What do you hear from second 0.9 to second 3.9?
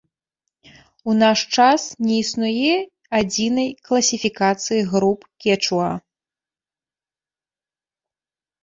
У наш час не існуе адзінай